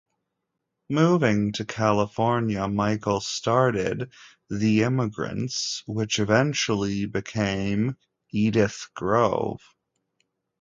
[0.89, 4.11] Moving to California, Michael started
[4.49, 7.97] The Immigrants which eventually became
[8.31, 9.61] Edith Grove.